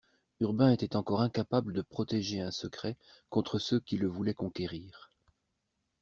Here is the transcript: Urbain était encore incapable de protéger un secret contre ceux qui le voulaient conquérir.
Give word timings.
Urbain 0.39 0.71
était 0.71 0.95
encore 0.95 1.21
incapable 1.21 1.73
de 1.73 1.83
protéger 1.83 2.41
un 2.41 2.49
secret 2.49 2.97
contre 3.29 3.59
ceux 3.59 3.79
qui 3.79 3.97
le 3.97 4.07
voulaient 4.07 4.33
conquérir. 4.33 5.11